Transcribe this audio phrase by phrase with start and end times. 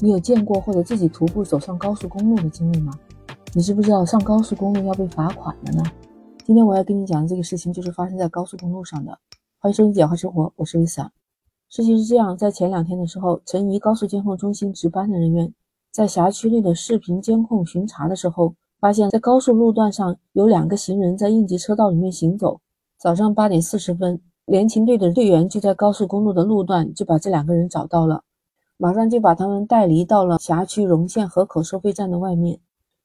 [0.00, 2.92] 你有见过或者自己徒步走上高速公路的经历吗？
[3.52, 5.82] 你知不知道上高速公路要被罚款的呢？
[6.44, 9.18] 今天我要跟你讲的这个事情就是发生在高速公路上的。
[9.58, 11.08] 欢迎收听《简化生活》，我是 Lisa。
[11.68, 15.52] 事情是这样，在前两天的时候，陈怡高速监控中心值班的人员
[15.90, 22.60] 在辖区内的视频监控巡查的时候，发现，在高速路段上有两个行人在应急车道里面行走。
[23.00, 28.22] 早上八点四十分，联勤队的队员就在高速公路的路段就把这两个人找到了。
[28.80, 32.60] 马上就把他们带离到了辖区荣县河口收费站的外面，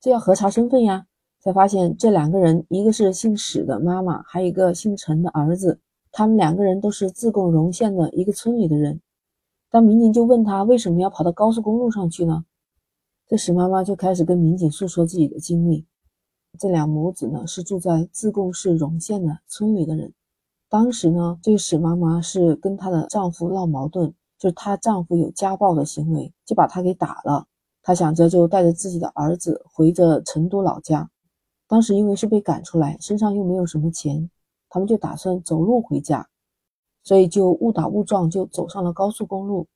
[0.00, 1.04] 这要核查身份呀。
[1.40, 5.78] 才发现这两个人，一个是姓史的妈妈，还有一个姓陈的儿子。
[6.10, 9.00] 他们两个人都是自贡荣县的一个村里的人。
[9.70, 12.44] 当民警就问他为什么要跑到高速公路上去呢？
[13.28, 15.86] 这史妈妈就开始跟民警诉说自己的经历。
[16.58, 20.14] 这两母子呢是住在自贡市荣县的村里的人。
[20.68, 24.14] 当时呢，这史妈妈是跟她的丈夫闹矛盾。
[24.38, 27.46] 就是她丈夫有家暴的行为，就把她给打了。
[27.82, 31.10] 她想着就带着自己的儿子回着成都老家。
[31.66, 34.30] 当时因为是被赶出来，身上又没有什么钱，
[34.68, 36.28] 他们就打算走路回家，
[37.02, 39.66] 所以就误打误撞就走上了高速公路。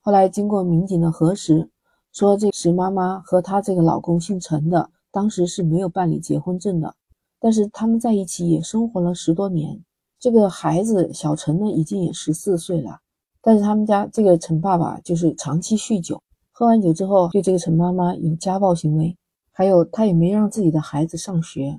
[0.00, 1.70] 后来经过民警的核实，
[2.12, 6.94] 说这石妈妈和她这个老公姓陈的，当时是没有办理结婚证的，
[7.40, 9.82] 但是他们在一起也生活了十多年。
[10.18, 13.00] 这个孩子小陈呢，已经也十四岁了。
[13.46, 19.18] 但是他们家这个陈爸爸就是长期酗酒，喝完酒之后对这个陈妈妈有家暴行为，
[19.52, 21.78] 还有他也没让自己的孩子上学，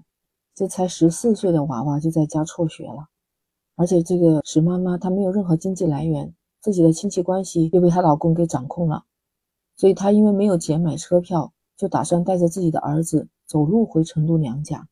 [0.53, 3.07] 这才十四岁的娃娃就在家辍学了，
[3.75, 9.05] 而且这个石妈妈她没有任何经济来源，自己的亲戚关系又被她老公给掌控了，
[9.75, 14.87] 所以她因为没有钱买车票，就打算带着自己的儿子走路回成都娘家，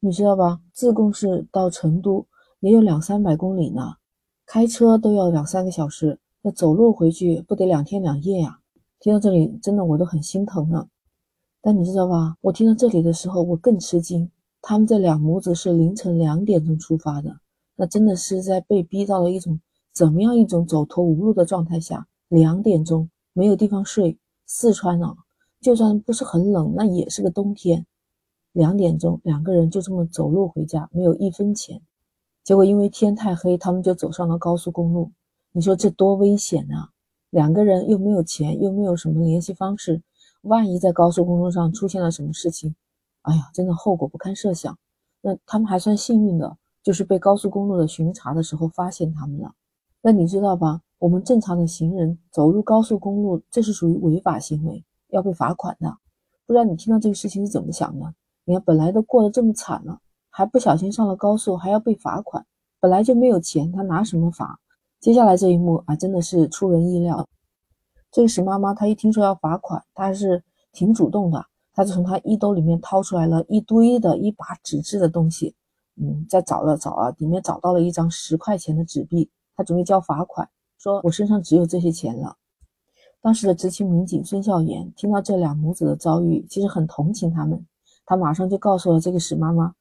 [0.00, 0.60] 你知道吧？
[0.72, 2.26] 自贡市到成都
[2.58, 3.94] 也有两三百公里呢。
[4.52, 8.58] 开车都要两三个小时，那走路回去不得两天两夜呀？
[9.00, 10.88] 听到这里，真的我都很心疼了。
[11.62, 12.36] 但你知道吧？
[12.42, 14.30] 我听到这里的时候，我更吃惊。
[14.60, 17.38] 他们这两母子是凌晨两点钟出发的，
[17.76, 19.58] 那真的是在被逼到了一种
[19.94, 22.06] 怎么样一种走投无路的状态下。
[22.28, 25.16] 两点钟没有地方睡，四川啊，
[25.62, 27.86] 就算不是很冷，那也是个冬天。
[28.52, 31.80] 两点钟，两个人就这么走路回家，没有一分钱。
[32.44, 35.12] 结果因为天太黑，他们就走上了高速公路。
[35.52, 36.90] 你说这多危险啊！
[37.30, 40.02] 两个人又没有钱，又没有什么联系方式，
[40.42, 42.74] 万一在高速公路上出现了什么事情，
[43.22, 44.76] 哎呀，真的后果不堪设想。
[45.20, 49.54] 那他们还算幸运的，就是被高速公路的巡查的时候发现他们了。
[50.00, 50.80] 那你知道吧？
[50.98, 55.96] 我们正常的行人走入高速公路，这是属于违法行为，要被罚款的。
[56.44, 58.14] 不知道你听到这个事情是怎么想的？
[58.44, 60.00] 你看，本来都过得这么惨了。
[60.34, 62.46] 还不小心上了高速，还要被罚款。
[62.80, 64.58] 本来就没有钱，他拿什么罚？
[64.98, 67.28] 接下来这一幕啊，真的是出人意料。
[68.10, 71.44] 这个史妈妈她一听说要罚款，她还是挺主动的，
[71.74, 75.54] 她就从她衣兜里面掏出来了一堆的一把纸质的东西，
[75.96, 82.36] 嗯，再找了找啊，里面找到了一张十块钱的纸币，她准备交罚款，说我身上只有这些钱了。
[83.20, 87.64] 当时的执勤民警孙孝言听到这两母子的遭遇，其实很同情他们，
[88.06, 89.74] 他马上就告诉了这个史妈妈。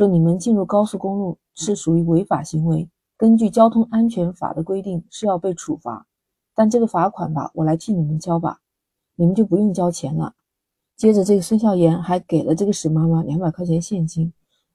[0.00, 2.88] 说你们进入高速公路是属于违法行为，
[3.18, 6.06] 根据交通安全法的规定是要被处罚，
[6.54, 8.62] 但这个罚款吧，我来替你们交吧，
[9.16, 10.32] 你们就不用交钱了。
[10.96, 14.32] 接着，这个孙笑言还给了这个史妈妈两百块钱现金，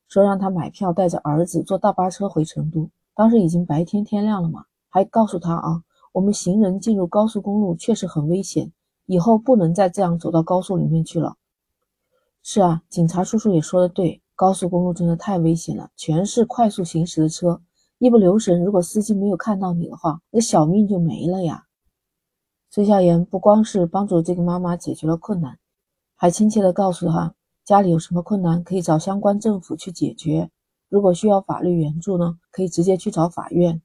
[0.08, 2.88] 说让她买票带着儿子坐大巴车回成都。
[3.16, 5.82] 当时已经白天天亮了嘛，还告诉他啊，
[6.14, 8.72] 我们行人进入高速公路确实很危险，
[9.08, 11.38] 以后不能再这样走到高速里面去了。
[12.44, 14.22] 是啊，警察叔叔也说的对。
[14.36, 17.62] 高速公路真的太危险了，全是快速行驶的车，
[18.00, 21.64] 一不留神，如果司机没有看到你的话，那小命就没了呀。
[22.70, 25.58] 崔孝言不光是帮助这个妈妈解决了困难，
[26.16, 30.52] 还亲切地告诉她，家里有什么困难可以找相关政府去解决，
[30.90, 33.82] 如果需要法律援助呢，可以直接去找法院。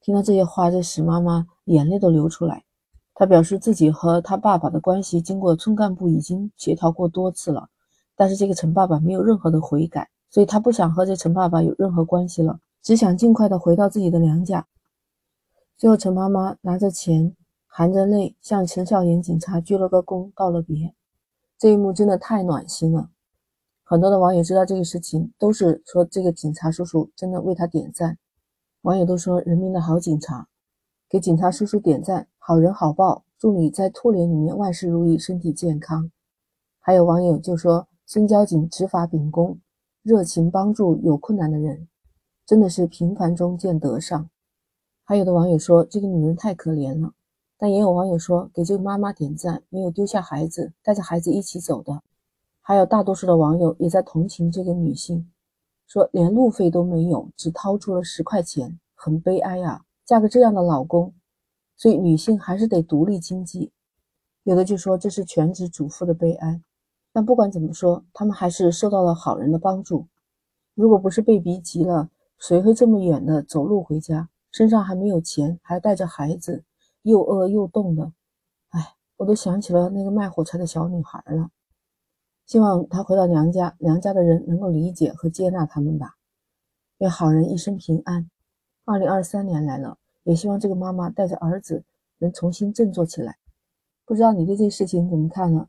[0.00, 2.64] 听到这些话，这史妈妈眼泪都流出来。
[3.12, 7.68] 她表示自己和她爸爸的关系，经过村干部已经协调过多次了。
[8.16, 14.66] 但是这个陈爸爸没有任何的悔改，所以他不想和这陈爸爸有任何关系了，只想尽快的回到自己的娘家。
[15.76, 17.34] 最后，陈妈妈拿着钱，
[17.66, 20.94] 含着泪向陈孝言警察鞠了个躬，道了别。
[21.58, 23.10] 这一幕真的太暖心了。
[23.82, 28.18] 很多的网友知道这个事情，都是说这个警察叔叔真的为他点赞。
[28.82, 30.46] 网友都说人民的好警察，
[31.08, 36.10] 给警察叔叔点赞，好人好报，祝你在兔年里面万事如意，身体健康。
[36.78, 37.88] 还有网友就说。
[38.06, 39.58] 孙交警执法秉公，
[40.02, 41.88] 热情帮助有困难的人，
[42.44, 44.28] 真的是平凡中见德上。
[45.04, 47.14] 还有的网友说，这个女人太可怜了，
[47.56, 52.02] 但也有网友说给这个妈妈点赞，没有丢下孩子，带着孩子一起走的。
[52.60, 55.30] 还有大多数的网友也在同情这个女性，
[55.86, 59.84] 说连路费都没有，只掏出了十块钱，很悲哀啊！
[60.04, 61.14] 嫁个这样的老公，
[61.74, 63.72] 所以女性还是得独立经济。
[64.42, 66.62] 有的就说这是全职主妇的悲哀，
[67.14, 70.08] 但不管怎么说，他们还是受到了好人的帮助。
[70.74, 74.28] 如果不是被逼急了，谁会这么远的走路回家？
[74.50, 76.64] 身上还没有钱，还带着孩子，
[77.02, 78.12] 又饿又冻的，
[78.70, 81.50] 哎，我都想起了那个卖火柴的小女孩了。
[82.46, 86.16] 希望她回到娘家，娘家的人能够理解和接纳他们吧。
[86.98, 88.28] 愿好人一生平安。
[88.84, 91.84] 二零二三年来了，也希望这个妈妈带着儿子
[92.18, 93.38] 能重新振作起来。
[94.04, 95.68] 不知道你对这事情怎么看呢？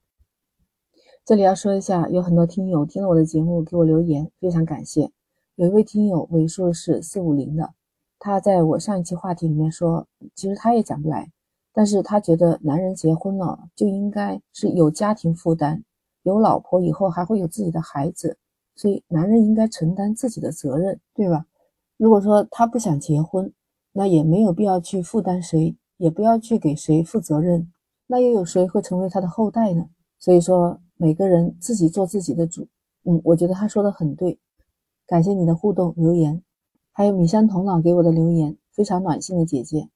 [1.25, 5.10] 这里要说一下，有很多听友听了我的节目给我留言，非常感谢。
[5.56, 7.74] 有一位听友尾数是四五零的。
[8.19, 10.06] 他在我上一期话题里面说，
[10.36, 11.31] 其实他也讲不来，
[11.74, 15.83] 但是他觉得男人结婚了就应该是有家庭负担，
[16.22, 18.38] 有老婆以后还会有自己的孩子，
[18.75, 21.48] 所以男人应该承担自己的责任，对吧？
[21.98, 23.51] 如果说他不想结婚，
[23.94, 27.74] 那也没有必要去负担谁，也不要去给谁负责任，
[28.06, 29.89] 那又有谁会成为他的后代呢？
[30.19, 32.68] 所以说，每个人自己做自己的主。
[33.03, 34.39] 嗯，我觉得他说的很对，
[35.06, 36.42] 感谢你的互动留言。
[36.92, 39.89] 还有米山头脑给我的留言，非常暖心的姐姐，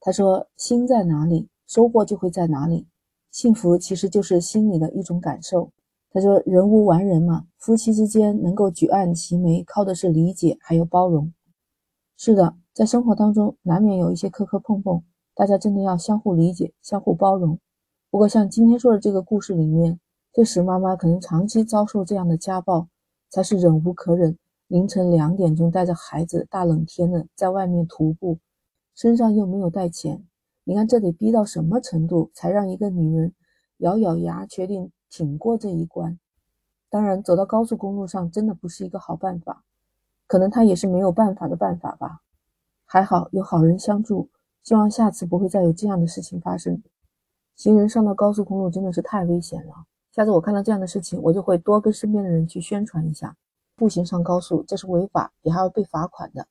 [0.00, 2.86] 她说：“心在哪里，收获就会在哪里。
[3.30, 5.72] 幸福其实就是心里的一种感受。”
[6.10, 11.32] 她说：“人无完人嘛，夫妻之间能够举案齐眉，靠的是理解还有包容。”
[12.16, 15.02] 是的，在生活当中难免有一些磕磕碰碰，
[15.34, 17.58] 大家真的要相互理解、相互包容。
[18.10, 20.00] 不过像今天说的这个故事里面，
[20.38, 22.86] 这时妈妈可能长期遭受这样的家暴，
[23.28, 24.38] 才是忍无可忍。
[24.68, 28.38] 凌晨两点钟带着孩子，大冷天的在外面徒步，
[28.94, 30.24] 身上又没有带钱，
[30.62, 33.34] 你看这得逼到什么程度，才让一个女人
[33.78, 36.16] 咬咬牙决定挺过这一关？
[36.88, 39.64] 当然，走到高速公路上真的不是一个好办法，
[40.28, 42.20] 可能她也是没有办法的办法吧。
[42.84, 44.28] 还好有好人相助，
[44.62, 46.80] 希望下次不会再有这样的事情发生。
[47.56, 49.87] 行人上到高速公路真的是太危险了，
[50.18, 53.36] 下次我看到这样的事情，我就会多跟身边的人去宣传一下。
[53.76, 56.44] 步行上高速，这是违法，也还要被罚款的。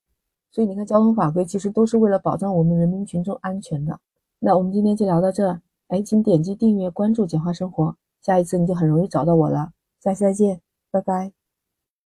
[0.50, 4.00] 所以你看，交通法规其实都是为了保障我们人民群众安全的。
[4.40, 5.60] 那我们今天就聊到这，
[5.90, 7.94] 哎，请点击订阅关注“简化生活”，
[8.24, 9.74] 下一次你就很容易找到我了。
[10.00, 11.37] 下期再见，拜拜。